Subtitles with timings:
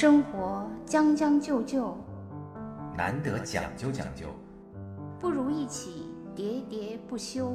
[0.00, 1.98] 生活将将就就，
[2.96, 4.28] 难得讲究讲究，
[5.18, 7.52] 不如一起喋喋不休。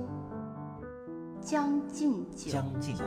[1.39, 3.05] 将进酒，将进酒。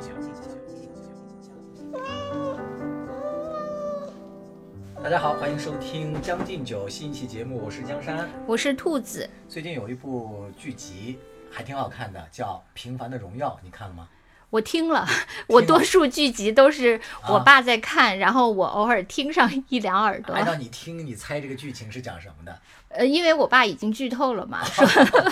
[5.05, 8.27] 大家好，欢迎收听《将进酒》新一期节目，我是江山。
[8.47, 9.29] 我是兔子。
[9.51, 11.19] 最近有一部剧集
[11.51, 14.09] 还挺好看的，叫《平凡的荣耀》，你看了吗？
[14.51, 15.07] 我听了，
[15.49, 20.35] 我多数剧集都是我爸在看，然后我偶尔听上一两耳朵。
[20.35, 22.59] 按照你听，你猜这个剧情是讲什么的？
[22.89, 24.87] 呃，因为我爸已经剧透了嘛，说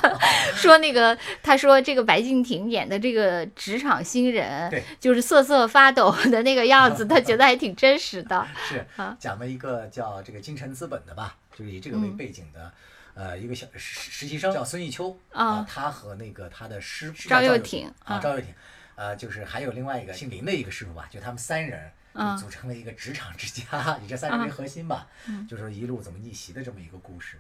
[0.55, 8.47] 说那个，他说这个白敬亭演的这个职场新人，对，就是瑟瑟发抖的那个样子，他觉得还挺真实的。
[8.69, 12.71] 是啊，讲了一个叫这个金城资本的吧，就是以这个为背景的，
[13.15, 18.53] 呃，一个小实实习生叫孙艺秋啊，他和那个他的师傅赵又廷啊，赵又廷。
[18.97, 21.91] 呃，就是还有另外一个姓林的一个师傅吧，就他们三人
[22.39, 25.09] 组成了一个职场之家，以这三人为核心吧，
[25.49, 27.39] 就是一路怎么逆袭的这么一个故事。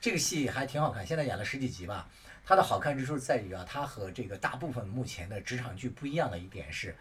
[0.00, 2.08] 这个戏还挺好看，现在演了十几集吧。
[2.44, 6.96] 它的好看之处在于啊，它和这个大部分目前的职场剧不一样的一点是，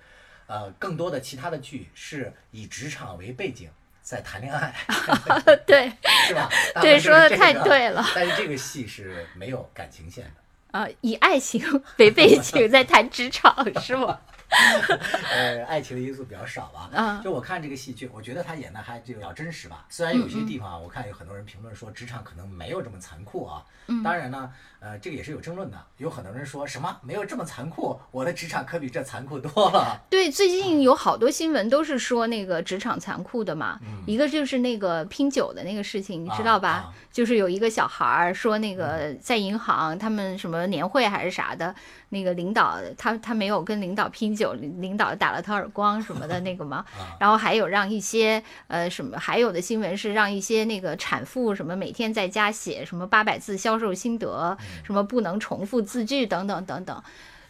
[0.46, 3.68] 呃，更多的其他的剧是以职场为背景
[4.04, 4.76] 在谈恋爱，
[5.66, 5.92] 对，
[6.28, 6.48] 是吧？
[6.80, 8.06] 对，说的太对了。
[8.14, 10.32] 但是这个戏是没有感情线的。
[10.72, 11.62] 啊，以爱情
[11.98, 14.18] 为背景在谈职场是吗？
[15.34, 16.90] 呃，爱情的因素比较少吧。
[16.92, 19.86] 嗯， 就我看这个戏剧，我觉得他演的还就比较真实吧。
[19.90, 23.64] 虽然有些地方，我看有很多人评论说职场可能没有这么残酷啊。
[23.88, 24.04] 嗯。
[24.04, 25.78] 当然呢，呃，这个也是有争论的。
[25.98, 30.02] 有很多人说什么没有这么残酷，我的职场可比这残酷多了。
[30.10, 33.80] 对，最近有好多新闻都是说那个职场残酷的嘛。
[33.82, 34.04] 嗯。
[34.06, 36.94] 一个就是那个拼酒的那个事情，你知道吧？
[37.12, 41.74] 就是有一个小孩儿说那个在银行他们什么年会还是啥的。
[42.14, 46.86] 那个领导他他没有跟领导拼酒，领导打了他耳光什么的那个吗？
[47.20, 57.03] 然后还有让一些呃什么，还有的新闻是让一些那个产妇什么每天在家写什么八百字销售心得，什么不能重复字句等等等等。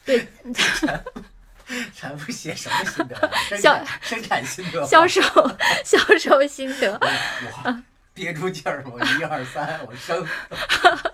[0.05, 0.27] 对，
[1.95, 3.31] 产妇写什么心得？
[3.57, 4.85] 销生产心得？
[4.85, 5.21] 销售
[5.83, 6.99] 销售心得？
[7.01, 7.81] 我
[8.13, 10.23] 憋住劲儿，我一二三，我生。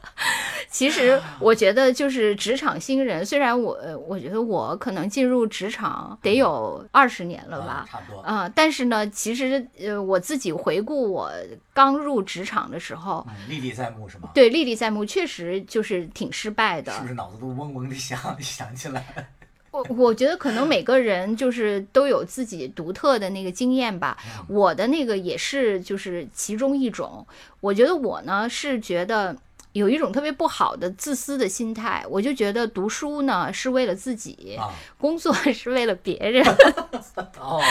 [0.78, 3.76] 其实 我觉得就是职场新人，虽然我
[4.08, 8.48] 我觉得我可能进入职场得有二十年了吧，差不多啊。
[8.54, 11.32] 但是呢，其实呃我自己回顾我
[11.74, 14.30] 刚入职场的时候，历历在目是吗？
[14.36, 16.92] 对，历历在目，确实就是挺失败的。
[16.94, 19.04] 是不是脑子都嗡嗡的响 想起来？
[19.72, 24.16] 我我觉得可能每个人就是都有自己独特的那个经验吧。
[24.48, 27.26] 我的那个也是就是其中一种。
[27.62, 29.36] 我觉得我呢是觉得。
[29.78, 34.60] 有一种特别不好的自私的心态，我就觉得读书呢是为了自己，
[34.98, 36.44] 工作是为了别人。
[37.40, 37.62] 哦，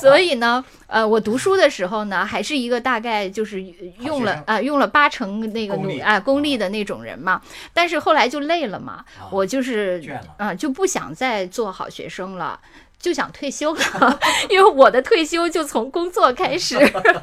[0.00, 3.62] 所以呢，呃，我读书的时候呢，还是一个大概就是
[4.00, 7.40] 用了啊用了八成那个努啊功力的那种人嘛。
[7.72, 12.58] 但是后来就累了嘛，我就是啊就不想再做好学生了。
[13.00, 14.18] 就想退休了，
[14.50, 16.76] 因为我的退休就从工作开始。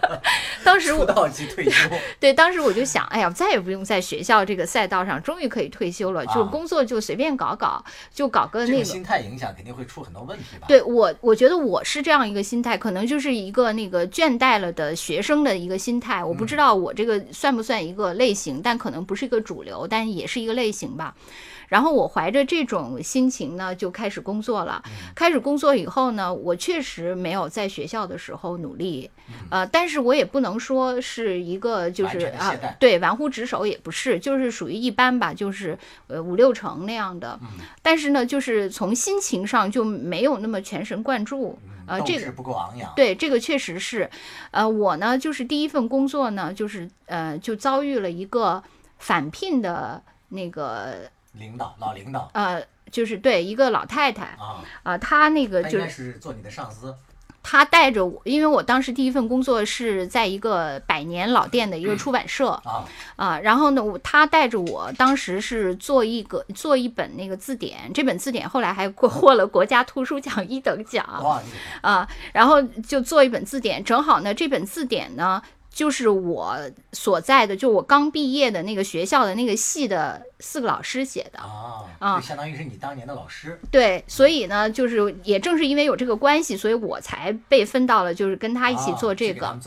[0.63, 1.89] 当时我到即退休。
[2.19, 8.83] 对，当时我就想，哎呀，再也不用在学校这个赛道上，终于可以退休了，就工作就随便搞搞，就搞个那个。
[8.83, 10.65] 心态影响肯定会出很多问题吧？
[10.67, 16.23] 对我，我觉得我是这样一个心态，可能就是一个那个倦怠了的学生的一个心态。
[16.23, 21.13] 我不知道我这个算不算一个类型，但可能不是一个主流，但也是一个类型吧。
[21.67, 24.83] 然后我怀着这种心情呢，就开始工作了。
[25.13, 29.09] 开始工作以后呢，我确实没有在学校的时候努力，
[29.49, 35.77] 呃，但是我也不能说是一个就是啊，对，玩忽职守也不是，就是属于一般吧，就是
[36.07, 37.39] 呃五六成那样的。
[37.81, 42.91] 但是呢，就是从心情上就没有那么全神贯注，呃，这个不够昂扬。
[42.95, 44.09] 对，这个确实是，
[44.51, 48.63] 呃，我呢就是第一份工作呢，就是呃就遭遇了一个
[48.99, 51.09] 返聘的那个。
[51.37, 56.95] 领导，老领导，呃，就是对一个老太太啊，啊，她那个就是做你的上司，
[57.43, 62.85] 她带着我，因为我当时第一份工作是在一个百年老店的一个出版社啊。
[63.15, 71.05] 啊，然后呢，我她带着我，当时是做一个做一本那个字典，这本字典后来还获获了国家图书奖一等奖，
[71.81, 75.41] 啊，然后就做一本字典，正好呢，这本字典呢。
[75.75, 76.57] 就是我
[76.93, 81.39] 所在的，就我刚毕业的那个学校的那个系的四个老师写的。
[81.99, 83.59] 啊，相当于是你当年的老师。
[83.69, 89.59] 对，所以呢，就是也正是因为有这个关系，所以我才被分到了，就是跟他一起啊做这个。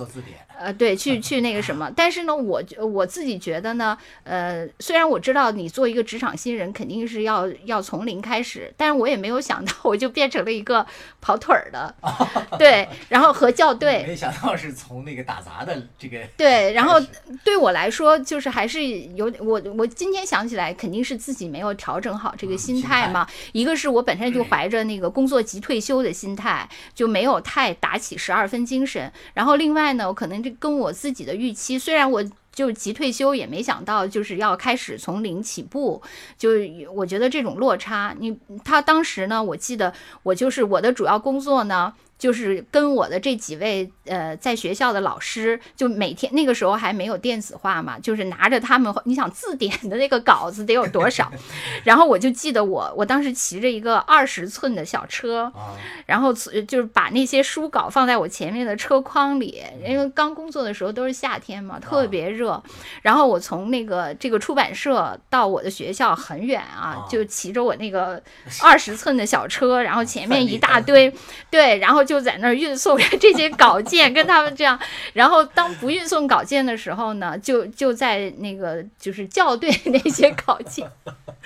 [0.58, 10.84] 呃，对，去去那个什么，但是呢，我觉我自己觉得呢，呃，虽然我知道你做一个职场新人肯定是要要从零开始，但是我也没有想到我就变成了一个
[11.20, 11.94] 跑腿儿的，
[12.58, 17.00] 对，然后和校对，没想到是从那个打杂的这个对，然后
[17.44, 23.26] 对我来说，就是还是有我我今天想起来，肯定是自己没有调整好这个嗯心心态态嘛。
[23.52, 29.12] 一个是我本身就怀着那个工作即退休的心态，就没有太打起十二分精神。
[29.34, 32.24] 然后另外呢，我可能跟我自己的预期，虽然我。
[32.50, 36.02] 就急退休，也没想到就是要开始从零起步，
[36.36, 36.50] 就
[36.92, 51.30] 我觉得这种落差，你他当时呢，我记得我就是我的主要工作呢，就是跟我的这几位呃在学校的老师，就每天那个时候还没有电子化嘛， 就是拿着他们，你想字典的那个稿子得有多少？
[51.84, 55.72] 然后我就记得我我当时骑着一个二十寸的小车，啊，
[56.06, 62.60] 然后就是把那些书稿放在我前面的车筐里，因为刚工作的时候都是夏天嘛，特别热。
[63.02, 68.20] 然后我从那个这个出版社到我的学校很远啊啊，就骑着我那个
[68.62, 71.12] 二十寸的小车，然后前面 一大堆，
[71.50, 74.80] 对，然后就在那儿运送这些稿件，跟他们这样。
[75.12, 80.90] 然后当不运送稿件的时候呢，就就在那个就是校对那些稿件。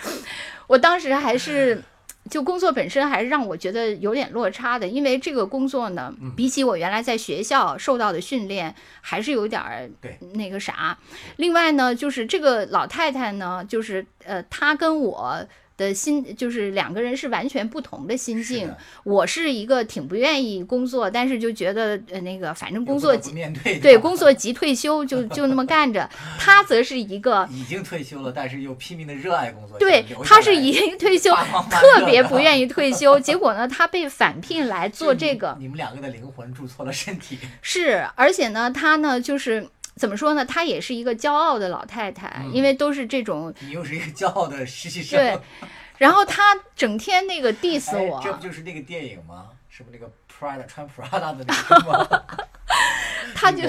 [0.69, 1.83] 我当时还是。
[2.31, 9.91] 就工作本身还是让我觉得有点落差的，因为这个工作呢，比起我原来在学校受到的训练，还是有点儿
[10.35, 10.97] 那个啥。
[11.37, 15.45] 另外呢，就是这个老太太呢，就是呃，她跟我
[15.83, 18.75] 的心就是两个人是完全不同的心境是。
[19.05, 26.09] 我是一个挺不愿意工作，但是就觉得呃那个反正工作不得不面对对工作即退休就 就那么干着。
[26.39, 29.79] 他则是一个已经退休了，但是又拼命的热爱工作。
[29.79, 31.35] 对他是已经退休，
[31.71, 33.19] 特别不愿意退休。
[33.21, 37.39] 结果呢，他被返聘来做这个，你们两个的灵魂住错了身体。
[37.61, 45.19] 是，而且呢，他呢就是怎么说呢，她也是一个骄傲的老太太，嗯因为都是这种你又是一个骄傲的实习生。
[45.19, 45.39] 对。
[45.99, 46.43] 然后她
[46.75, 49.49] 整天那个 diss 哎我，这不就是那个电影吗？
[49.69, 52.23] 是不是那个 Prada 穿 Prada 的那个吗？
[53.35, 53.63] 他就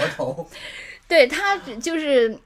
[1.07, 2.37] 对他就是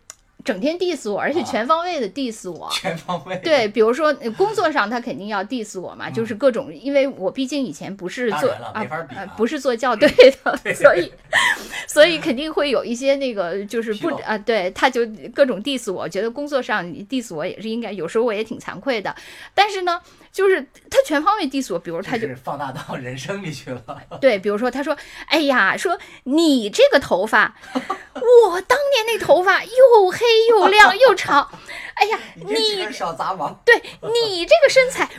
[0.47, 1.43] 整天 diss 我，而且啊。
[1.43, 2.69] 全方位的 diss 我。
[2.71, 3.35] 全方位。
[3.43, 8.85] 对，比如说呃工作上他肯定要 diss 我嘛，就是各种，因为我毕竟以前不是做啊
[9.35, 10.07] 不是做校 对
[10.43, 11.11] 的，所以
[11.85, 15.05] 所以肯定会有一些那个就是不啊，对，他就
[15.35, 19.13] 各种 diss 我，觉得工作上 diss 我也是应该，有时候我也挺惭愧的，
[19.53, 19.99] 但是呢，
[20.37, 23.81] 就是他全方位 diss 我，比如他就就是放大到人生里去了。
[24.21, 24.95] 对，比如说他说，
[25.25, 31.49] 哎呀，说你这个头发，我当年那头发又黑又亮又长，
[31.99, 35.09] 哎呀，你小杂毛，对你这个身材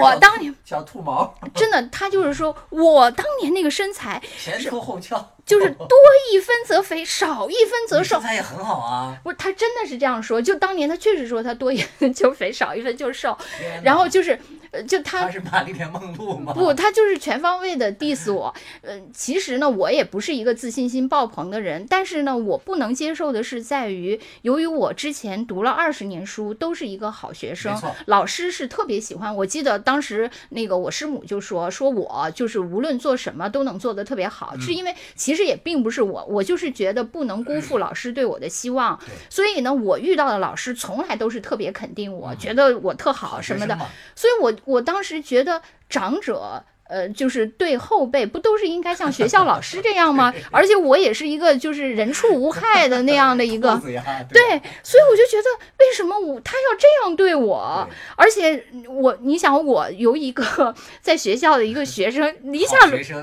[0.00, 5.88] 我当年小兔毛，真的，他就是说我当年那个身材前凸后翘，就是 多
[6.32, 8.16] 一分则肥，少一分则瘦。
[8.16, 9.18] 你身材也很好啊。
[9.24, 10.40] 不是，他真的是这样说。
[10.40, 13.36] 就当年他确实说他多一分就肥，少一分就瘦。
[13.82, 14.38] 然后就是，
[14.70, 16.52] 呃，就他他是玛丽莲梦露吗？
[16.52, 18.54] 不，他就是全方位的 diss 我。
[18.82, 29.34] 呃，其实呢，我也不是一个自信心爆棚的人，但是呢，我不能接受的是在于，由于我之前读了二十年书，都是一个好学生，老师是特别喜欢。
[29.34, 43.78] 我记得当时那个我师母就说，说我就是无论做什么都能做得特别好，嗯是因为其实也并不是我，我就是觉得不能辜负老师对我的希望，对所以呢，我遇到的老师从来都是特别肯定我，嗯觉得我特好好什么的。
[44.14, 46.64] 所以我我当时觉得长者。
[46.88, 50.32] 呃，就是对后辈不都是应该像学校老师这样吗？
[50.50, 53.76] 而且我也是一个就是人畜无害的那样的一个
[54.32, 54.42] 对，
[54.82, 55.44] 所以我就觉得
[55.78, 57.86] 为什么我他要这样对我？
[57.88, 62.76] 对而且我你想我由一个 在学校的一个学生，一下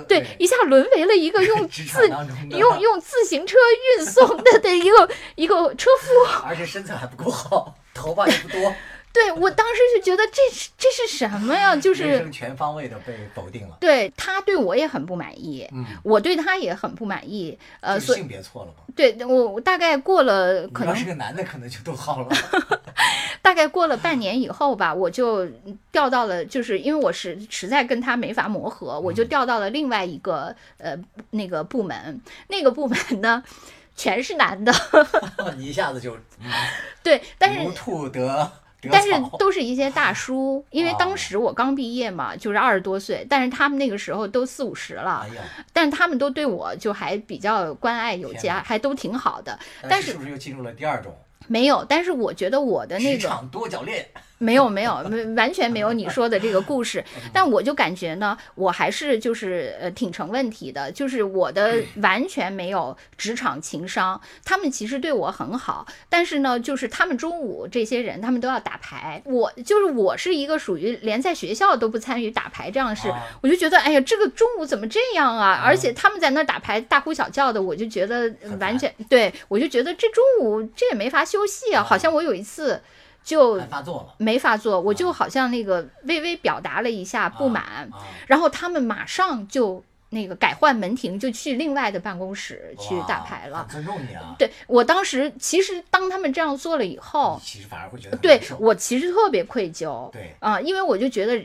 [0.08, 1.84] 对一下沦为了一个用自
[2.50, 3.58] 用用自行车
[3.98, 6.46] 运送的的一个一个车夫。
[6.46, 8.74] 而且身材还不够好，头发也不多，
[9.16, 11.74] 对我当时就觉得这是这是什么呀？
[11.78, 13.78] 就是全方位的被否定了。
[13.80, 17.58] 对他对我也很不满意，嗯，我对他也很不满意。
[17.80, 18.84] 呃，所以性别错了吗。
[18.94, 22.36] 对我我大概过了可能是个男的，可能就都好了。
[23.42, 25.48] 大概过了半年以后吧，我就
[25.94, 30.94] 调到了，就是因为我实实在跟他没法磨合，我就嗯调到了另外一个呃
[31.30, 32.20] 那个部门。
[32.50, 33.42] 那个部门呢，
[33.96, 34.74] 全是男的，
[35.58, 36.52] 你一下子就嗯
[37.02, 38.52] 对，但是如兔得
[38.92, 45.26] 但是都是一些大叔，因为当时我刚毕业嘛，就是二十多岁，但是他们那个时候都四五十了，
[45.74, 49.58] 但是他们都对我就还比较关爱有加，还都挺好的。
[49.90, 51.16] 但是是不是又进入了第二种？
[51.48, 54.06] 没有，但是我觉得我的那个多角恋。
[54.38, 54.94] 没有没有，
[55.36, 57.04] 完全没有你说的这个故事。
[57.32, 64.20] 但我就感觉呢，我还是就是呃挺成问题的，就是我的完全没有职场情商。
[64.44, 69.22] 他们其实对我很好，但是呢，就是他们中午这些人，他们都要打牌。
[69.26, 73.10] 我就是我是一个属于连在学校都不参与打牌这样的事，
[73.42, 75.62] 我就觉得哎呀，这个中午怎么这样啊？
[75.64, 82.82] 而且他们在那打牌大呼小叫的，我就觉得完全对我就觉得这中午这也没法休息啊，好像我有一次。
[83.26, 83.56] 就
[84.18, 87.90] 没发作，我就好像那个微微表达了一下不满，
[88.28, 89.84] 然后他们马上就。
[90.16, 93.68] 那个改换门庭，就去另外的办公室去打牌了。
[93.70, 94.34] 尊重你啊！
[94.40, 100.10] 对我当时，其实当他们这样做了以后，其实反而会觉得对我其实特别愧疚。
[100.12, 101.36] 对啊，因为我就觉得，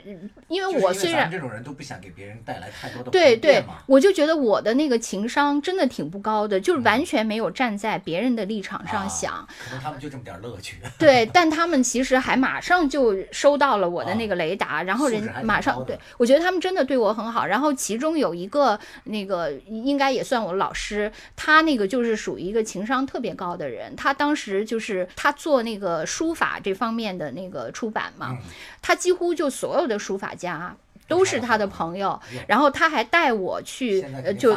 [0.47, 9.45] 因为我虽然这种人都不想给别人带来太多的对对，我就觉得我的那个情商真的挺不高的，就是完全没有站在别人的立场上想。
[9.65, 10.77] 可能他们就这么点乐趣。
[10.97, 17.45] 对， 但他们其实还马上就收到了我的那个雷达，然后人马上对我觉得他们真的对我很好。
[17.45, 18.60] 然后其中有一个。
[18.61, 23.97] 个那个应该也算我老师，他那个就是属于一个情商特别高的人。
[23.97, 28.37] 他当时就是他做那个书法这方面的那个出版嘛，
[28.83, 30.77] 他几乎就所有的书法家
[31.09, 32.21] 都是他的朋友。
[32.47, 34.57] 然后他还带我去，呃，就。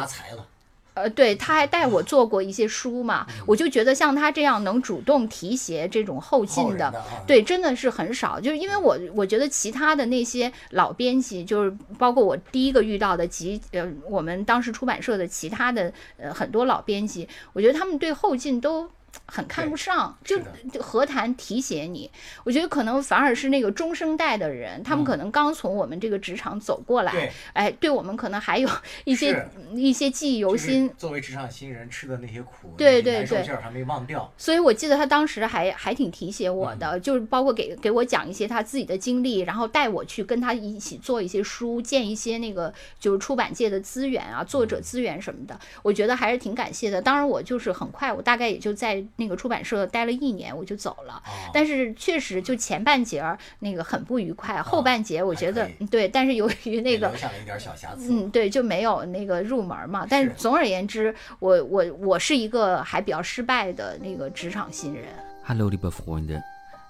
[0.94, 6.94] 呃，对，他还带我做过一些书嘛，我就觉得像他这样能主动提携这种后进的，
[7.26, 8.40] 对，真的是很少。
[8.40, 18.88] 就是因为我我觉得其他的那些老编辑，就是包括我第一个遇到的及呃我们当时出版社的其他的呃很多老编辑，我觉得他们对后进都。
[19.26, 20.38] 很看不上，就
[20.80, 22.10] 何谈提携你？
[22.44, 28.68] 我觉得可能反而是那个中生代的人，他们可能刚从我们这个职场走过来，哎，对我们可能还有
[29.04, 30.90] 一些一些记忆犹新。
[30.96, 34.32] 作为职场新人吃的那些苦，对对对，还没忘掉。
[34.36, 45.58] 所以我记得他当时还还挺提携我的，就是包括给给我讲一些他自己的经历，然后带我去跟他一起做一些书，建一些那个就是出版界的资源啊，作者资源什么的。
[45.82, 47.00] 我觉得还是挺感谢的。
[47.00, 49.03] 当然，我就是很快，我大概也就在。
[49.16, 51.22] 那个出版社待了一年，我就走了。
[51.52, 56.08] 但是确实，就前半截儿那个很不愉快，后半截我觉得对。
[56.08, 60.06] 但是由于那个留下了一点小瑕疵，嗯，对，就没有那个入门嘛。
[60.08, 65.04] 但是总而言之，我我我是一个还比较失败的那个职场新人。
[65.46, 66.42] Hallo liebe Freunde,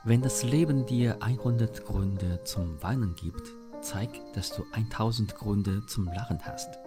[0.05, 3.49] wenn das Leben dir 100 Gründe zum Weinen gibt,
[3.83, 6.84] zeig, dass du 1000 Gründe zum Lachen hast.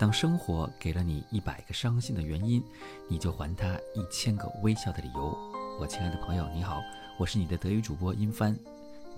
[0.00, 2.64] 当生活给了你一百个伤心的原因，
[3.06, 5.36] 你就还他一千个微笑的理由。
[5.78, 6.80] 我亲爱的朋友，你好，
[7.18, 8.58] 我是你的德语主播殷帆。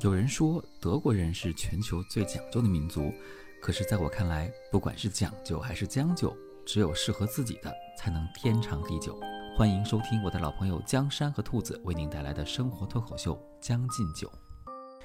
[0.00, 3.12] 有人说德国人是全球最讲究的民族，
[3.60, 6.36] 可是在我看来，不管是讲究还是将就，
[6.66, 9.16] 只有适合自己的才能天长地久。
[9.56, 14.26] 欢迎收听我的老朋友江山和兔子为您带来的生活脱口秀《将进酒》。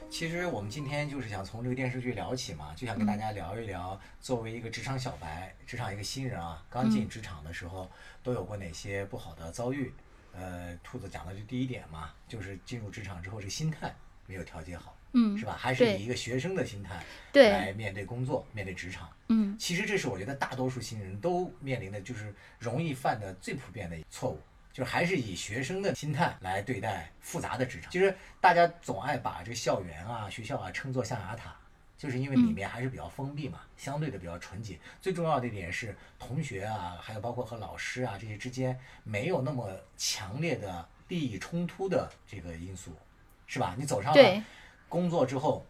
[0.09, 7.89] 其实我们今天就是想从这个电视剧聊起嘛，就想跟大家聊一聊，作为一个职场小白，职场一个新人啊，刚进职场的时候
[8.23, 9.93] 都有过哪些不好的遭遇？
[10.33, 13.93] 呃，兔子讲的就第一点嘛，就是进入职场之后这心态
[14.25, 15.55] 没有调节好，嗯，是吧？
[15.57, 24.39] 还是以一个学生的心态来面对工作、面对职场，嗯，其实这是我觉得大多数新人都面临的就是容易犯的最普遍的错误。
[24.77, 27.91] 就还是以学生的心态来对待复杂的职场。
[27.91, 31.55] 其实大家总爱把这校园啊、学校啊称作象牙塔，
[31.98, 34.77] 就是因为里面还是比较封闭嘛，相对的比较纯洁。
[35.01, 39.67] 最重要的一点是，同学啊，还有包括和老师啊这些之间没有那么
[39.98, 42.96] 强烈的利益冲突的这个因素，
[43.48, 43.74] 是吧？
[43.75, 44.43] 你走上了
[44.88, 45.65] 工作之后，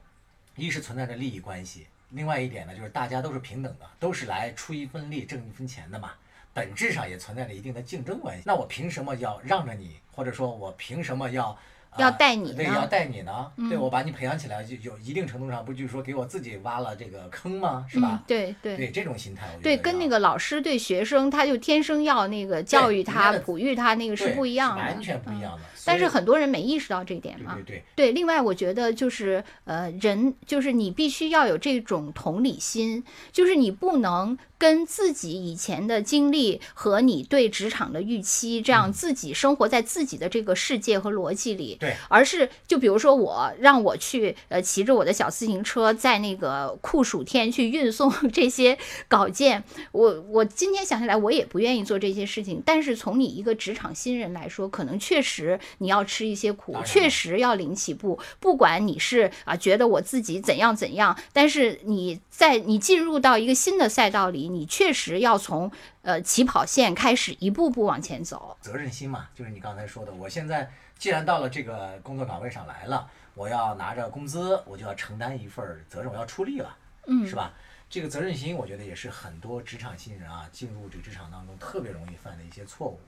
[0.57, 6.11] 一是存在着利益关系，另外一点呢，就是大家都是平等的，都是来出一份力挣一分钱的嘛。
[6.57, 8.41] 本质上也存在着一定的竞争关系。
[8.47, 11.55] 那我凭什么要让着你，或者说我凭什么要？
[11.97, 13.51] 要带你，对，要带你呢。
[13.69, 17.85] 对我把你培养起来，就有一定程度上，不就是说给我自己挖了这个坑吗？
[17.89, 18.21] 是吧？
[18.27, 25.63] 对对对，这种心态，对，跟那个老师对学生，他就天生要那个教育他、哺育他，那个是不一样的，完全不一样的。
[25.87, 27.55] 但是很多人没意识到这一点嘛。
[27.55, 28.11] 对对对。
[28.11, 41.77] 另外，我觉得就是呃，人就是你必须要有这种同理心，就是你不能跟自己以前的经历和你对职场的预期，这样自己生活在自己的这个世界和逻辑里。
[41.79, 48.77] 对，而是就比如说我让我去呃骑着我的小自行车在那个酷暑天去运送 这些
[49.07, 52.61] 稿件，我我今天想起来我也不愿意做这些事情。
[52.65, 58.19] 但是从你一个职场新人来说，可能确实你要吃一些苦确实要零起步。
[58.39, 68.57] 不管你是啊觉得我自己怎样怎样，但是你在你进入到一个新的赛道里，你确实要从呃起跑线开始一步步往前走。
[68.61, 76.75] 责任心嘛，就是你刚才说的，我现在既然到了这个工作岗位上来了，我要拿着工资，我就要承担一份责任，我要出力了，
[77.07, 77.53] 嗯是吧？
[77.89, 82.99] 这个责任心，我觉得也是很多职场新人啊进入这个职场当中特别容易犯的一些错误。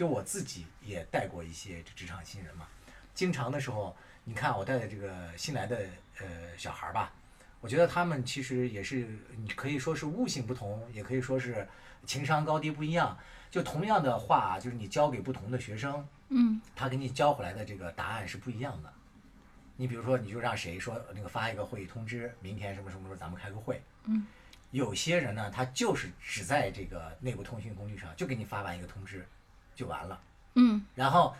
[0.00, 2.66] 就我自己也带过一些职场新人嘛，
[3.14, 5.78] 经常的时候，你看我带的这个新来的
[6.18, 7.12] 呃小孩儿吧，
[7.60, 11.68] 我觉得他们其实也是，你可以说是悟性不同，也可以说是
[12.06, 13.14] 情商高低不一样。
[13.50, 18.90] 就同样的话，就是你教给不同的学生，嗯他给你教回来的这个答案是不一样的。
[19.76, 23.82] 你比如说，你就让谁说那个发一个会议通知，明天什么什么时候咱们开个会。
[24.04, 24.26] 嗯。
[24.70, 29.26] 有些人呢，他就是只在这个内部通讯工具上就给你发完一个通知，
[29.80, 30.20] 就完了。
[30.56, 31.34] 嗯然后，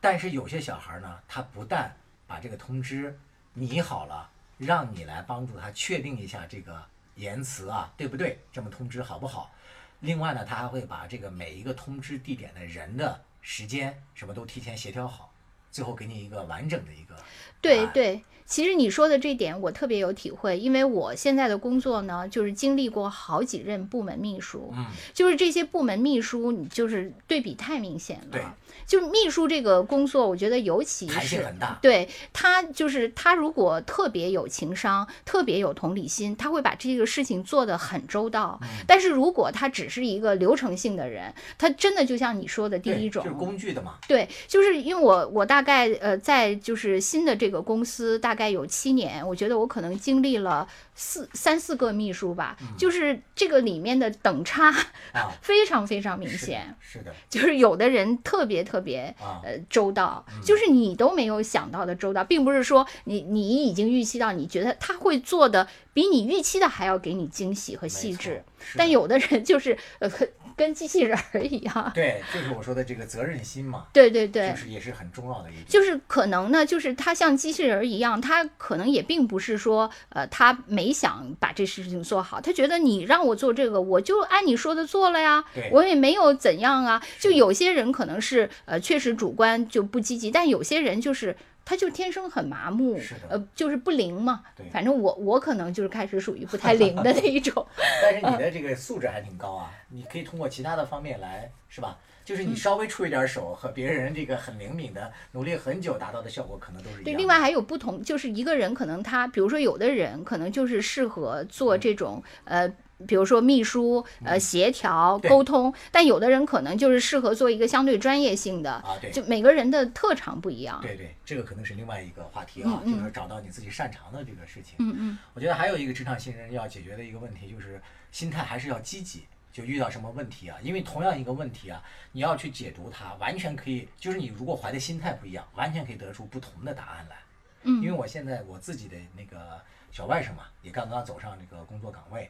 [0.00, 1.94] 但是有些小孩呢，他不但
[2.26, 3.16] 把这个通知
[3.52, 6.82] 拟好了，让你来帮助他确定一下这个
[7.14, 8.40] 言辞啊，对不对？
[8.52, 9.52] 这么通知好不好？
[10.00, 15.32] 另外呢，他还会把这个每一个通知地点的人的时间什么都提前协调好，
[15.70, 17.14] 最后给你一个完整的一个。
[17.60, 28.54] 对对，其实你说的这点我特别有体会，因为我现在的工作呢，就是经历过好几任部门秘书，嗯，就是这些部门秘书，你就是对比太明显了对了。
[28.86, 31.78] 就是秘书这个工作，我觉得尤其弹性是很大。
[31.80, 38.58] 对他，就是他如果特别有情商，特别有同理心，他会把这个事情做得很周到。
[38.62, 43.94] 嗯但是如果他只是一个流程性的人，他真的就像你说的第一种，就是工具的嘛。
[44.06, 54.70] 对，就是因为我我大概呃在就是新的这个公司大概有七年，我觉得我可能经历了四三四个秘书吧， 就是这个里面的等差
[55.12, 57.14] 啊 非常非常明显，是的。
[57.28, 68.44] 就是有的人特别特别啊，呃周到，就是你都没有想到的周到，并不是说你你已经预期到，你觉得他会做的比你预期的还要给你惊喜和细致，
[68.76, 75.64] 但有的人就是呃跟跟机器人儿一样，对，就是我说的这个责任心嘛，对对对，就是也是很重要的一点。
[75.66, 87.02] 就是可能呢，就是他像机器人儿一样，他可能也并不是说，呃，他没想把这事情做好，他觉得你让我做这个，我就按你说的做了呀对，我也没有怎样啊。
[87.18, 91.36] 就有些人可能是，呃，确实主观就不积极，但有些人就是。
[91.64, 94.66] 他就天生很麻木，呃，就是不灵嘛对。
[94.70, 97.66] 反正我我可能就是开始属于不太灵的那一种。
[98.02, 101.98] 但是你的这个素质还挺高啊，你可以通过其他的方面来，是吧？
[102.24, 107.18] 就是你稍微出一点手，和别人这个很灵敏的努力很久达到的效果，可能都是一样对，的。
[107.18, 112.70] 另外还有不同，就是一个人可能他，比如说有的人可能就是适合做这种呃。
[113.06, 120.80] 比如说秘书，呃，协调、沟通，但有的人可能就是适合做一个相对专业性的，啊，对就每个人的特长不一样。
[120.82, 124.74] 对对，这个可能是另外一个话题啊，就是找到你自己擅长的这个事情。
[124.78, 129.24] 嗯嗯我觉得还有一个职场新人要解决的一个问题，就是心态还是要积极。
[129.52, 130.58] 就遇到什么问题啊？
[130.64, 137.16] 因为同样一个问题啊，你要去解读它，完全可以，就是你如果怀的心态不一样，完全可以得出不同的答案来。
[137.62, 139.62] 嗯因为我现在我自己的那个
[139.92, 142.28] 小外甥嘛，也刚刚走上这个工作岗位，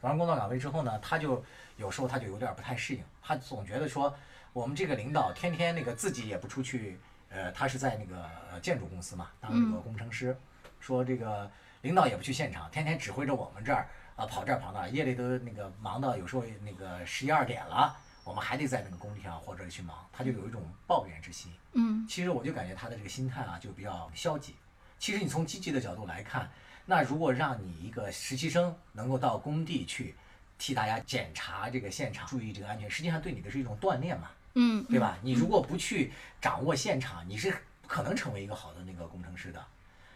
[0.00, 1.44] 走上工作岗位之后呢，他就
[1.76, 4.14] 有时候他就有点不太适应，他总觉得说
[4.52, 6.98] 我们这个领导天天那个自己也不出去，
[7.30, 10.36] 呃，他是在那个呃建筑公司嘛，当那个工程师，
[10.80, 11.50] 说这个
[11.82, 21.52] 领导也不去现场，天天指挥着我们这儿啊跑这儿跑那儿，夜里都那个忙到有时候那个十一二点了，我们还得在那个工地上或者去忙，他就有一种抱怨之心。
[21.72, 24.54] 嗯其实我就感觉他的这个心态啊，就比较消极。
[24.98, 26.50] 其实你从积极的角度来看，
[26.90, 30.14] 那如果让你一个实习生能够到工地去
[30.58, 35.18] 替大家检查这个现场，注意这个安全，实际上对你的是一种锻炼嘛，嗯，对吧？
[35.20, 37.50] 你如果不去掌握现场，你是
[37.82, 39.62] 不可能成为一个好的那个工程师的。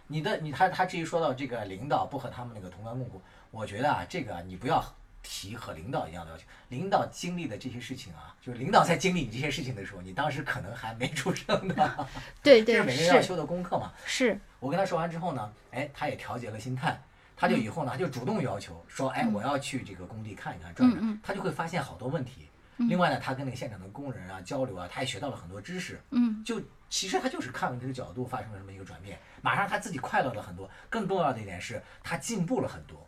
[0.06, 4.82] 你的你他他至于说到这个领导不和他们那个同甘共苦，我觉得啊，这个你不要
[5.22, 6.44] 提和领导一样的要求。
[6.70, 12.08] 领导经历的这些事情啊，就是领导在经历你这些事情的时候，你当时可能还没出生呢。
[12.42, 13.92] 对对 这是每个人要修的功课嘛。
[14.06, 16.96] 是，我跟他说完之后呢，哎，他也调节了心态，
[17.37, 22.48] 他就以后呢，他就主动要求说，哎，我要去这个工地看一看，转转，他就会发现好多问题。
[22.77, 26.01] 另外呢，他跟那个现场的工人啊交流啊，他也学到了很多知识。
[26.11, 30.70] 嗯就其实他就是看问题的角度发生了这么一个转变，马上他自己快乐了很多。
[30.88, 33.05] 更重要的一点是，他进步了很多。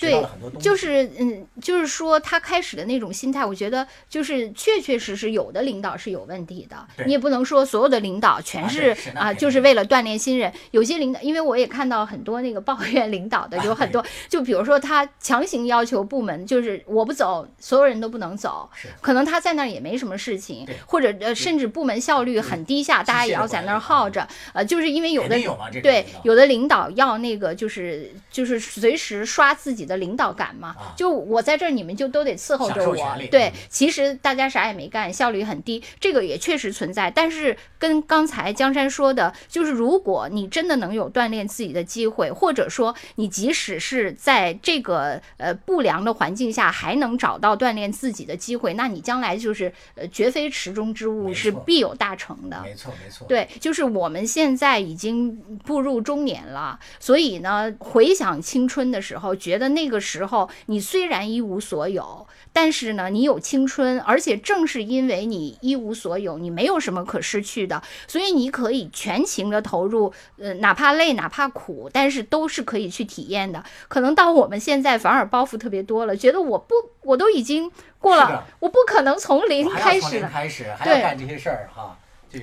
[0.00, 0.24] 对，
[0.58, 6.76] 就是嗯，就是说他开始的那种心态，我觉得就是确确实实有的领导是有问题的。
[7.06, 10.52] 你也不能说所有的领导全是啊，就是为了锻炼新人。
[10.72, 18.68] 有些领导，因为我也看到很多那个抱怨领导的，有很多，就比如说他强行要求部门，就是我不走，所有人都不能走。
[19.00, 24.26] 可能他在那儿也没什么事情，或者呃，甚至部门效率很低下，大家也要在那儿耗着。
[24.52, 25.36] 呃，就是因为有的
[25.82, 29.92] 对有的领导要那个就是就是随时刷自己的。
[30.02, 32.96] 领导感嘛，就我在这儿，你们就都得伺候着我。
[33.30, 37.08] 对，其实大家啥也没干，效率很低，这个也确实存在。
[37.08, 52.60] 但是跟刚才江山说的，就是如果你真的能有锻炼自己的机会，或者说你即使是在这个呃不良的环境下，还能找到锻炼自己的机会，那你将来就是呃绝非池中之物，是必有大成的。
[52.64, 53.24] 没错，没错。
[53.28, 59.82] 对，就是我们现在已经步入中年了，所以呢，回想青春的时候，觉得那。
[59.82, 73.64] 那个时候，你虽然一无所有，但是呢，你有青春，而且正是因为你一无所有，你没有什么可失去的，所以你可以全情的投入，呃，哪怕累，哪怕苦，但是都是可以去体验的。
[73.88, 81.98] 可能到我们现在，反而包袱特别多了，觉得我不，我都已经过了，我不可能从零开始，开始还要干这些事儿哈。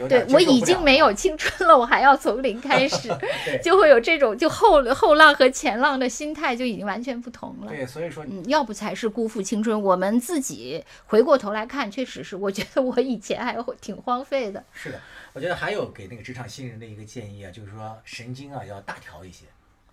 [0.08, 3.10] 对我已经没有青春了，我还要从零开始，
[3.64, 7.68] 就会有这种就后后浪和前浪的心态就已经完全不同了。
[7.70, 9.82] 对，所以说，嗯，要不才是辜负青春。
[9.82, 14.64] 我们自己回过头来看，确实是，我觉得我以前还挺荒废的。
[14.74, 15.02] 是的，
[15.34, 19.46] 我觉得还有给那个职场新人的一个建议啊，就是说神经啊要大条一些，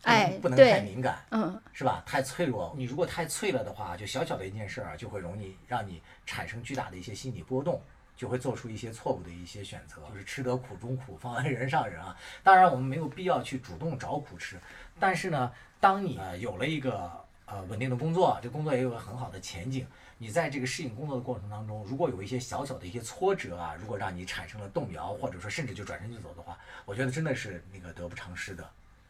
[0.02, 2.02] 哎，不能太敏感，嗯，是吧？
[2.06, 7.80] 太脆弱，你如果太脆了的话，就小小的一件事儿啊，就会容易让你产生巨大的一些心理波动。
[8.16, 12.16] 就会做出一些错误的一些选择，就是吃得苦中苦，方为人上人啊。
[12.42, 14.58] 当然，我们没有必要去主动找苦吃，
[14.98, 17.10] 但是呢，当你呃有了一个
[17.44, 28.68] 呃稳定的工作，这工作也有个很好的前景，你在这个适应工作的过程当中，如果有一些小小的一些挫折啊，如果让你产生了动摇，或者说甚至就转身就走的话，我觉得真的是那个得不偿失的。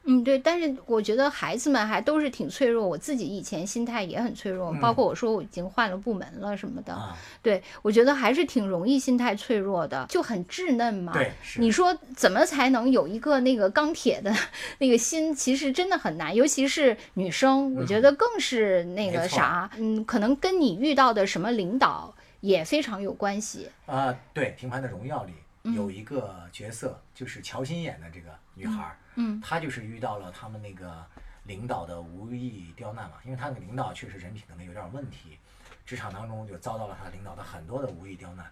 [0.08, 2.86] 嗯，对，但是我觉得孩子们还都是挺脆弱。
[2.86, 6.96] 我自己以前心态也很脆弱，包括我说我已经换了部门了什么的。
[7.42, 11.12] 对，我觉得还是挺容易心态脆弱的，就很稚嫩嘛。
[11.12, 14.32] 对，你说怎么才能有一个那个钢铁的
[14.78, 15.34] 那个心？
[15.34, 19.68] 其实真的很难，尤其是女生，我觉得更是那个啥。
[19.76, 23.68] 嗯，可能跟你遇到的什么领导也非常有关系。
[23.86, 25.32] 啊，对，《平凡的荣耀》里
[25.74, 28.84] 有一个角色，就是乔欣演的这个女孩。
[28.84, 29.05] 嗯，
[29.42, 31.04] 他就是遇到了他们那个
[31.44, 35.38] 领导的无意刁难嘛，因为他那个领导确实人品可能有点问题，
[35.84, 38.50] 职场当中就遭到了他领导的很多的无意刁难，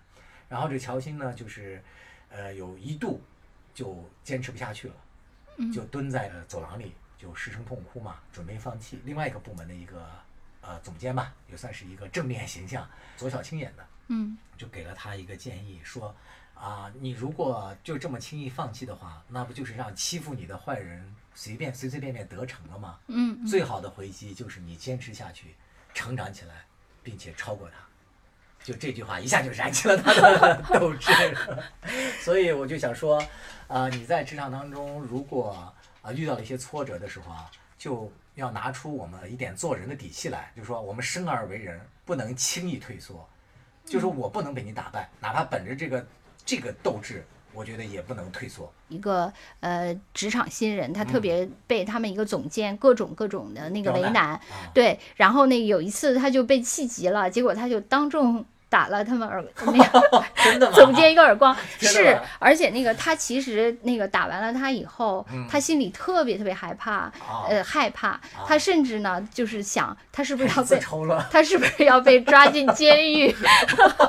[0.48, 1.82] 然后这乔欣呢，就是
[2.30, 3.20] 呃有一度
[3.74, 4.94] 就坚持不下去了，
[5.72, 9.00] 就蹲在了走廊里就失声痛哭嘛，准备放弃。
[9.04, 10.08] 另外一个部门的一个
[10.60, 16.14] 呃总监吧，也算是一个正面形象，左小青演的，嗯，就给了他一个建议说。
[16.54, 22.98] 啊，你如果就这么轻易放弃的话，那不就是让欺负你的坏人随便随随便便得逞了吗？
[23.08, 25.54] 嗯，最好的回击就是你坚持下去，
[25.92, 26.64] 成长起来，
[27.02, 27.76] 并且超过他。
[28.62, 31.12] 就这句话一下就燃起了他的 斗志。
[32.22, 33.22] 所以我就想说，
[33.68, 43.28] 啊，你在职场当中，如果啊遇到了一些挫折的时候啊，就要拿出我们一点做人的底气来，就是说我们生而为人，不能轻易退缩，
[43.84, 46.06] 就是我不能被你打败，哪怕本着这个。
[46.44, 48.72] 这个斗志，我觉得也不能退缩。
[48.88, 54.40] 一个呃，职场新人，他特别被他们一个总监各种各种的那个为难，
[54.72, 54.98] 对。
[55.16, 58.44] 然后那有一次他就被气急了，结果他就当众。
[58.74, 67.08] 打了他们耳那个 总监一个耳光， 是，而且那个他其实那个打完了他以后，他心里特别特别害怕，
[67.48, 70.80] 呃害怕，他甚至呢就是想他是不是要被
[71.30, 73.32] 他是不是要被抓进监狱？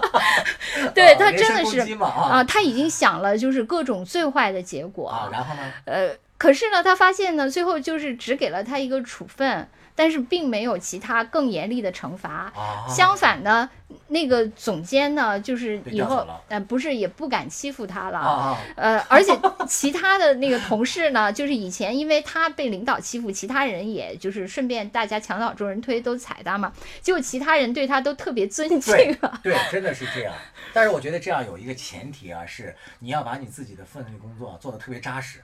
[0.96, 5.30] 对他真的是啊，他已经想了就是各种最坏的结果。
[5.32, 5.62] 然后呢？
[5.86, 9.68] 呃，可是呢，他发现呢，最后就是只给了他一个处分。
[9.96, 12.52] 但是并没有其他更严厉的惩罚，
[12.88, 13.70] 相反呢，
[14.10, 19.32] 那个总监呢，就是以后呃不是也不敢欺负他了，呃，而且
[19.68, 30.34] 其他的那个同事呢，就是以前因为他被领导欺负，其他人也就是顺便大家墙倒众人推都踩他嘛，结果其他人对他都特别尊敬啊，对，真的是这样。
[30.74, 35.40] 但是我觉得这样有一个前提啊，是你要把你自己的分内工作做得特别扎实。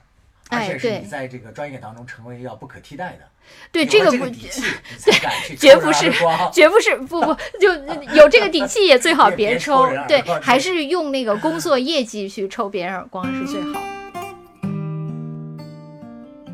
[0.52, 3.24] 而且是你在这个专业当中成为要不可替代的，
[3.70, 6.12] 对这个不， 对，绝不是，
[6.52, 7.72] 绝不是，不不，就
[8.14, 13.80] 有这个底气也最好 别抽，对，还是用那个工作 业绩去抽别人耳光是最好。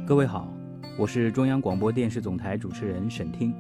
[0.06, 0.48] 各位好，
[0.96, 3.54] 我是中央广播电视总台主持人沈听。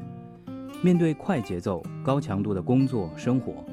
[0.80, 3.64] 面对快节奏、高强度的工作生活，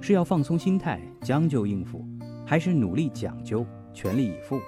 [0.00, 2.06] 是要放松心态、将就应付，
[2.46, 4.60] 还是努力讲究、全力以赴？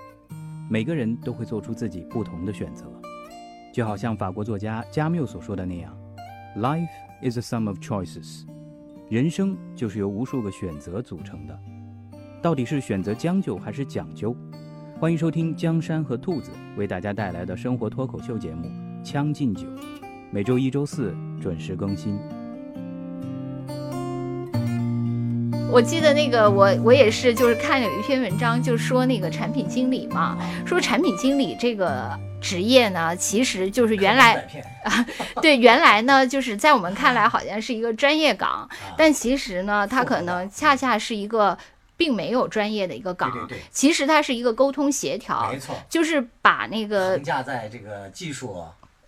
[0.68, 2.87] 每个人都会做出自己不同的选择。
[3.72, 5.96] 就好像法国作家加缪所说的那样
[6.57, 6.88] ：“Life
[7.22, 8.44] is a sum of choices。”
[9.09, 11.59] 人生就是由无数个选择组成的。
[12.42, 14.35] 到底是选择将就还是讲究？
[14.98, 18.66] 欢迎收听江山和兔子为大家带来的生活脱口秀节目
[19.02, 19.68] 《将进酒》，
[20.31, 22.18] 每周一、周四准时更新。
[25.70, 34.35] 我记得那个我我也是，就是看有一篇文章，就说那个产品经理嘛，说产品经理这个职业呢，其实就是原来
[34.85, 35.07] 啊，
[35.42, 41.57] 对，原来呢，就是在我们看来好像是一个专业岗，但其实呢，它可能恰恰是一个。
[41.98, 48.62] 并没有专业的一个岗，对对其实它是一个沟通协调，没错，就是把那个横架在这个技术。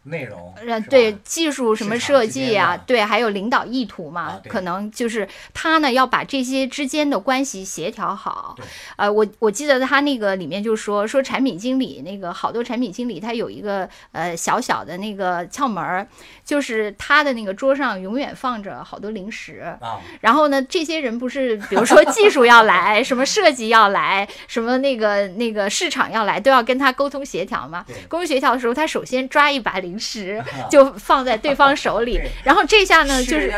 [0.09, 0.55] 内容，
[0.91, 8.57] 对技术什么设计呀，对，还有领导意图嘛，可能就是他呢要把这些之间的关系协调好。
[8.97, 16.09] 呃，我我记得他那个里面就说说产品经理那个好多产品经理他有一个呃小小的那个窍门儿，
[16.45, 19.77] 就是他的那个桌上永远放着好多零食。
[19.81, 27.85] 啊，然后呢，这些人不是比如说技术要来，什么设计要来，什么那个那个市场要来，都要跟他沟通协调嘛。
[28.09, 29.98] 沟通协调的时候，他首先抓一把零。
[29.99, 33.53] 时就放在对方手里，然后这下呢就是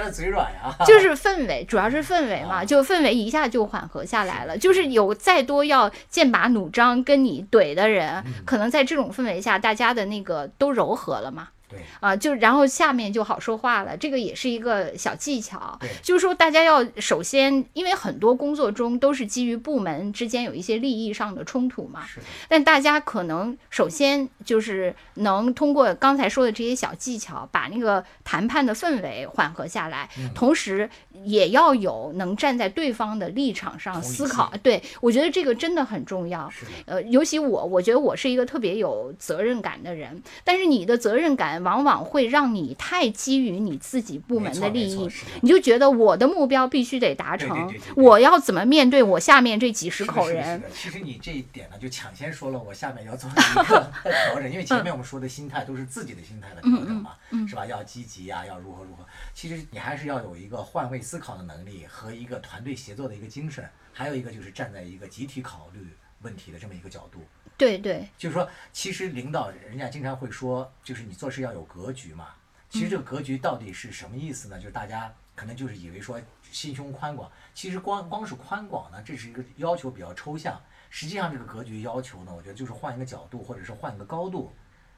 [0.87, 4.57] 就是氛围，主要是氛围嘛，就氛围一下就缓和下来了。
[4.57, 11.48] 就是有再多要剑拔弩张跟你怼的人，可能在这种氛围下，大家的那个都柔和了嘛。
[11.71, 15.79] 对啊，就然后下面就好说话了，这个也是一个小技巧。
[15.81, 22.05] 对，就是说大家要首先，因为很多工作中都是基于部门之间有一些利益上的冲突嘛。
[22.07, 30.91] 是但大家可能首先就是能通过刚才说的这些小技巧，把那个谈判的氛围缓和下来，同时
[31.23, 34.53] 也要有能站在对方的立场上思考。
[34.63, 36.51] 对，我觉得这个真的很重要。
[36.87, 41.60] 呃，尤其我，我觉得我是一个特别有责任感的人，但是你的责任感。
[41.62, 45.09] 往往会让你太基于你自己部门的利益，
[45.42, 50.62] 你就觉得我的目标必须得达成，我要怎么面对我下面这几十口人？
[50.75, 57.12] 其实你这一点呢，就抢先说了，我下面要做一个调整，因为前面我们说的心态都是自己的心态的调整嘛，
[57.49, 57.66] 是吧？
[57.66, 59.05] 要积极呀，要如何如何？
[59.35, 65.81] 其实你还是要有一个换位思考的能力和一个团队协作的一个精神，还有一个就是站在一个集体考虑
[66.23, 67.20] 问题的这么一个角度。
[67.61, 72.29] 对对，就是说，其实领导人家经常会说，就是你做事要有格局嘛。
[72.70, 74.59] 其实这个格局到底是什么意思呢？
[74.59, 76.18] 就是大家可能就是以为说
[76.51, 80.59] 心胸宽广，其实光光是宽广呢，这是一个要求比较抽象。
[80.88, 84.51] 实际上这个格局要求呢，我觉得就是换一个角度，或者是换一个高度。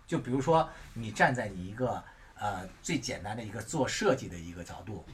[0.06, 2.02] 就比如说你站在你一个
[2.38, 5.04] 呃最简单的一个做设计的一个角度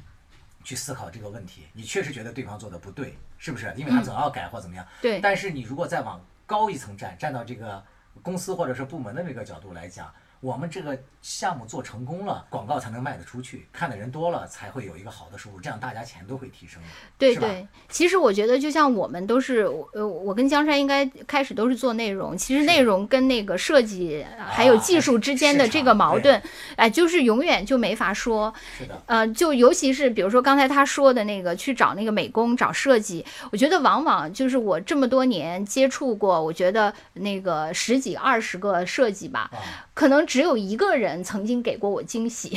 [0.65, 3.73] 去思考这个问题，你确实觉得对方做的不对，是不是？
[3.77, 4.87] 因为他总要改或怎么样。
[5.01, 5.21] 对。
[5.21, 7.85] 但是你如果再往高一层站，站到这个
[8.23, 10.11] 公司或者是部门的这个角度来讲。
[10.41, 16.81] 我们这个项目做成功了，广告才能卖得出去，看的人多了，才会有一个好的收入，这样大家钱都会提升，
[17.19, 26.41] 对对，其实我觉得，就像我们都是，呃，我跟江山应该开始都是做内容，其实内容跟那个设计还有技术之间的这个矛盾，
[26.77, 28.55] 哎，就是永远就没法说。
[28.79, 29.03] 是的。
[29.07, 39.51] 呃，就尤其是比如说刚才他说的那个去找那个美工找设计，我觉得往往就是我这么多年接触过，我觉得那个十几二十个设计吧，
[39.95, 40.28] 可能。
[40.29, 42.51] 只有一个人曾经给过我惊喜，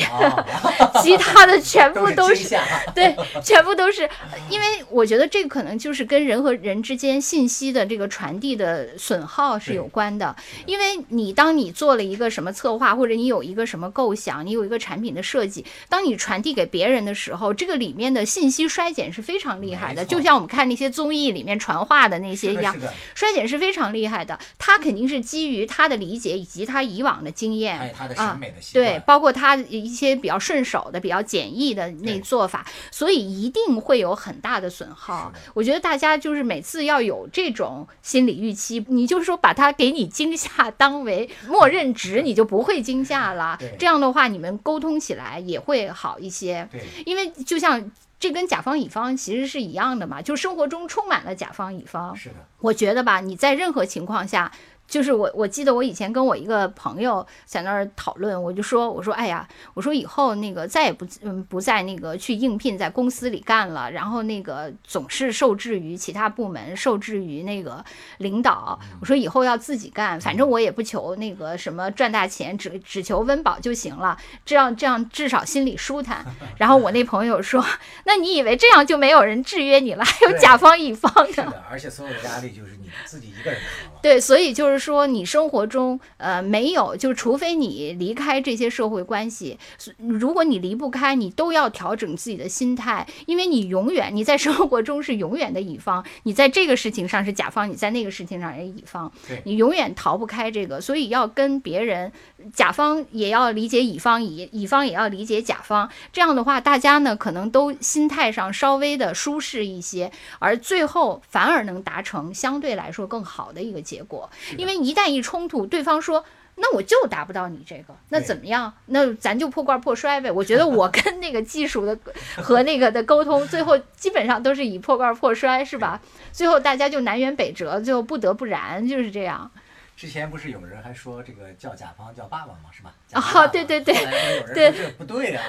[1.01, 2.59] 其他的全部都是
[2.93, 4.07] 对，全部都是，
[4.49, 10.35] 因为我觉得这个可能就是跟人和人之间信息的这个传递的损耗是有关的。
[10.65, 20.03] 因为你当你做了一个什么策划，或者你有一个什么构想，你有一个产品的设计，当你传递给别人的时候，这个里面的信息衰减是非常厉害的。
[20.03, 22.75] 就像我们看那些综艺里面传话的那些一样，
[23.15, 24.37] 衰减是非常厉害的。
[24.59, 27.60] 他肯定是基于他的理解以及他以往的经验。
[27.69, 35.31] 还有他的审美的习惯，对，包括他一些比较顺手的、比较简易的那做法，所以一定会有很大的损耗。
[35.53, 43.57] 我觉得大家就是每次要有这种心理预期，你就是说把它给你惊吓当为默认值，你就不会惊吓了。
[43.77, 46.67] 这样的话，你们沟通起来也会好一些。
[46.71, 52.15] 对，因为就像这跟甲方乙方其实是一样的嘛，就生活中充满了甲方乙方。
[52.15, 54.51] 是的，我觉得吧，你在任何情况下。
[54.91, 67.81] 就是我，我记得我以前跟我一个朋友在那儿讨论，我就说，我说，哎呀，我说以后那个再也不，嗯，不再那个去应聘在公司里干了，然后那个总是受制于其他部门，受制于那个
[68.17, 68.77] 领导。
[68.99, 76.25] 我说以后要自己干，反正我也不求那个什么赚大钱，只只求温饱就行了，这样这样至少心里舒坦。
[76.59, 77.65] 然后我那朋友说，
[78.03, 80.03] 那你以为这样就没有人制约你了？
[80.03, 83.99] 还有甲方乙方的，而且所有的压力就是你自己一个人扛了。
[84.01, 89.59] 对，所以就是说，你生活中呃没有，就除非你离开这些社会关系，
[89.97, 99.11] 如果你离不开，你都要调整自己的心态，因为你永远你在生活中是永远的乙方，你在这个事情上是甲方，你在那个事情上是乙方，
[99.43, 102.11] 你永远逃不开这个，所以要跟别人，
[102.51, 113.81] 甲方也要理解乙方，乙乙方也要理解甲方，这样的话，大家呢可能都心态上稍微的舒适一些，而最后反而能达成相对来说更好的一个。
[113.81, 116.23] 结果，因为一旦一冲突，对方说
[116.55, 118.71] 那我就达不到你这个，那怎么样？
[118.87, 120.31] 那咱就破罐破摔呗。
[120.31, 121.97] 我觉得我跟那个技术的
[122.37, 125.99] 和那个的沟通，最后基本上都是以破罐破摔，是吧？
[126.31, 129.49] 最后大家就南辕北辙，最后不得不然，就是这样。
[129.95, 132.71] 之前不是有人还说这个叫甲方叫爸爸吗？
[132.71, 132.91] 是吧？
[133.11, 135.43] 啊，对对对，后来有人说这不对啊，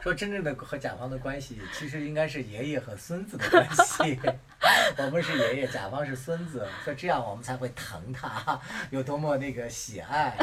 [0.00, 4.16] 说真正的和甲方的关系其实应该是爷爷和孙子的关系，
[4.98, 10.36] 我们是爷爷，甲方是孙子，说这样我们才会疼他， 有多么那个喜爱。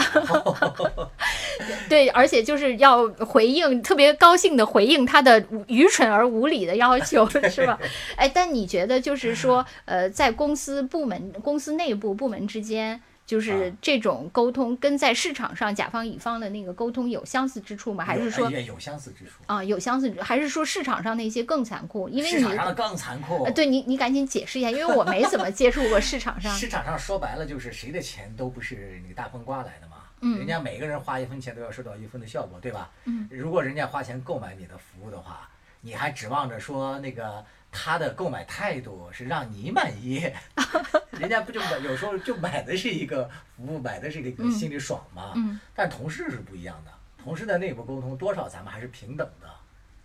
[1.87, 7.79] 对，而且就是要回应，特别高兴的回应他的愚蠢而无理的要求，是吧？
[8.17, 13.01] 哎，但你觉得就是说，呃，在公司部门、公司内部部门之间。
[13.25, 18.03] 就是这种沟通跟在市场上甲方乙方的那个沟通有相似之处吗？
[18.03, 19.63] 还是说有相似之处啊？
[19.63, 22.09] 有相似，还是说市场上那些更残酷？
[22.09, 23.49] 因为你市场上的更残酷。
[23.51, 26.53] 对你，你赶紧解释一下，因为我没怎么接触过市场上。
[26.53, 29.97] 市场上说白了就是谁的钱都不是那个大风刮来的嘛。
[30.19, 30.38] 嗯。
[30.38, 32.89] 人家每个人花一分钱都要收到一分的效果，对吧？
[33.05, 33.27] 嗯。
[33.31, 37.43] 如果人家花钱购买你的服务的话，你还指望着说那个？
[37.73, 40.31] 他的购买态度是让你满意，
[41.19, 45.33] 人家不就买有时候就买的是一个服务，买的是一个心里爽嘛。
[45.36, 45.59] 嗯。
[45.75, 49.49] 但同事是不一样的，同事的内部沟通多少咱们还是平等的。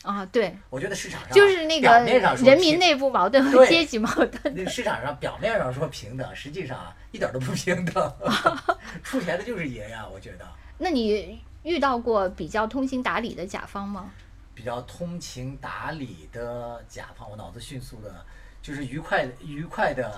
[0.02, 0.56] 啊，对。
[0.70, 4.54] 我觉得市场上就是那个人民内部矛盾和阶级矛盾。
[4.54, 8.14] 那市场上表面上说平等，实际上一点都不平等。
[9.04, 10.46] 出钱的就是爷呀，我觉得。
[10.78, 14.10] 那你遇到过比较通情达理的甲方吗？
[14.58, 18.26] 比较通情达理的甲方，我脑子迅速的，
[18.60, 20.12] 就是愉快愉快的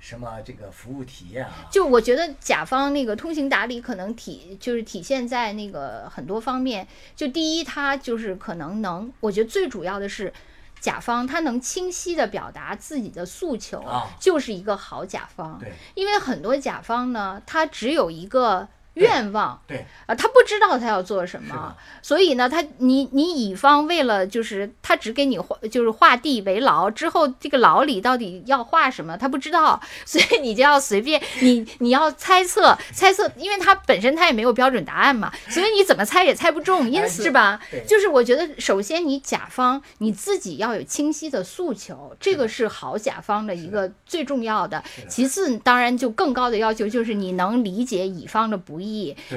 [0.00, 1.68] 什么这个服务体验啊。
[1.70, 6.88] 就我觉得甲方那个通情达理，可能体就是体现在那个很多方面。
[7.14, 10.34] 就第一，他就是可能能，我觉得最主要的是
[10.80, 13.84] 甲方他能清晰的表达自己的诉求，
[14.18, 15.60] 就是一个好甲方。
[15.60, 18.66] 对，因为很多甲方呢，他只有一个。
[18.96, 19.58] 愿望。
[19.66, 19.86] 对。
[20.06, 37.60] 啊，他不知道他要做什么，所以呢，他你你乙方为了就是他只给你画就是画地为牢，之后这个牢里到底要画什么他不知道，所以你就要随便你你要猜测猜测，因为他本身他也没有标准答案嘛，所以你怎么猜也猜不中，因此是吧？
[37.86, 44.82] 就是我觉得首先你甲方你自己要有清晰的诉求，这个是好甲方的一个最重要的。
[45.08, 48.85] 其次，当然就更高的要求就是你能理解乙方的不易。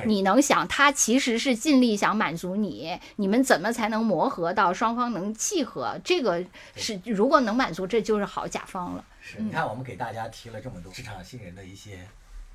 [0.05, 5.99] 你能想他其实是尽力想满足你，你们怎么才能磨合到双方能契合？
[6.03, 6.43] 这个
[6.75, 9.05] 是如果能满足，这就是好甲方了。
[9.21, 12.07] 是，你看我们给大家提了这么多职场新人的一些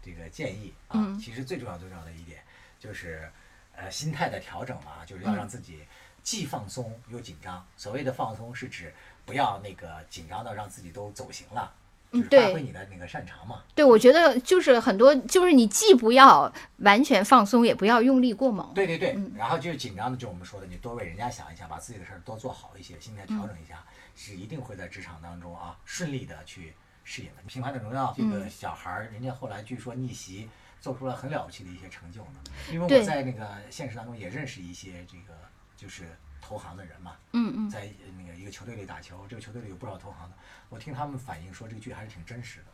[0.03, 2.41] 这个建议啊，其实最重要最重要的一点
[2.79, 3.31] 就是
[3.77, 5.81] 呃心态的调整嘛，就是要让自己
[6.23, 7.65] 既放松又紧张。
[7.77, 8.93] 所谓的放松是指
[9.25, 11.73] 不要那个紧张到让自己都走形了。
[12.23, 13.63] 发挥你的那个擅长嘛？
[13.75, 18.73] 对，我觉得就是很多，就是你既不要完全放松，也不要用力过猛。
[18.75, 27.43] 对对对，然后就是紧张的，就我们说的，你多为人家想一想，把自己的事儿多做好一些，心态调整一下，是一定会在职场当中啊顺利的去适应的。
[27.47, 30.49] 《平凡的荣耀》这个小孩儿，人家后来据说逆袭
[30.81, 32.41] 做出了很了不起的一些成就呢。
[32.73, 35.35] 因为我在那个现实当中也认识一些这个
[35.77, 36.05] 就是
[36.47, 37.13] 投行的人嘛。
[37.33, 37.71] 嗯嗯。
[37.71, 40.37] 在那个一个球队里打球，这个球队里有不少投行的。
[40.69, 42.67] 我听他们反映说，这个剧还是挺真实的，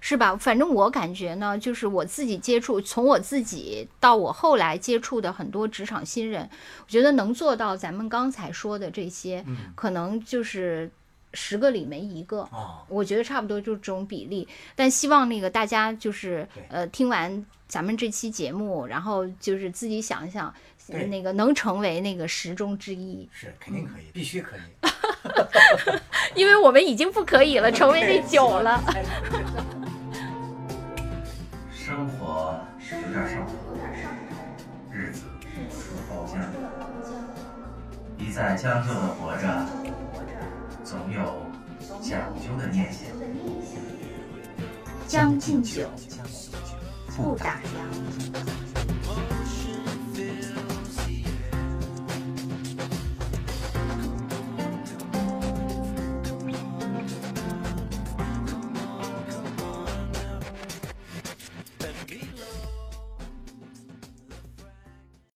[0.00, 0.36] 是吧？
[0.36, 6.48] 反正我感觉呢，就是我自己接触，从我自己到我后来接触的很多职场新人，
[6.80, 10.90] 我觉得能做到咱们刚才说的这些，可能就是
[11.34, 12.48] 十个里没一个。
[12.88, 14.46] 我觉得差不多就是这种比例。
[14.74, 20.54] 但希望那个大家就是呃，听完咱们这期节目，然后就是自己想一想，
[20.88, 24.60] 那个能成为那个十中之一，是肯定可以，必须可以，
[26.38, 28.82] 因为我们已经不可以了，成为那九了。
[31.72, 33.80] 生活是有点上头的，
[34.92, 35.22] 日子
[35.70, 36.38] 是包浆。
[38.18, 39.66] 一再将就的活着，
[40.82, 41.46] 总有
[42.00, 43.02] 讲究的念想。
[45.06, 45.88] 将进酒，
[47.16, 48.75] 不打烊。